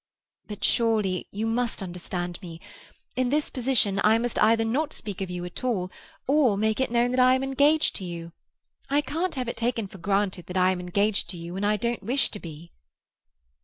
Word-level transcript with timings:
"But 0.47 0.63
surely 0.63 1.27
you 1.29 1.45
must 1.45 1.83
understand 1.83 2.41
me. 2.41 2.59
In 3.15 3.29
this 3.29 3.51
position, 3.51 4.01
I 4.03 4.17
must 4.17 4.41
either 4.41 4.65
not 4.65 4.93
speak 4.93 5.21
of 5.21 5.29
you 5.29 5.45
at 5.45 5.63
all, 5.63 5.91
or 6.25 6.57
make 6.57 6.79
it 6.79 6.89
known 6.89 7.11
that 7.11 7.19
I 7.19 7.35
am 7.35 7.43
engaged 7.43 7.97
to 7.97 8.03
you. 8.03 8.31
I 8.89 9.01
can't 9.01 9.35
have 9.35 9.47
it 9.47 9.57
taken 9.57 9.85
for 9.85 9.99
granted 9.99 10.47
that 10.47 10.57
I 10.57 10.71
am 10.71 10.79
engaged 10.79 11.29
to 11.29 11.37
you 11.37 11.53
when 11.53 11.63
I 11.63 11.77
don't 11.77 12.01
wish 12.01 12.31
to 12.31 12.39
be." 12.39 12.71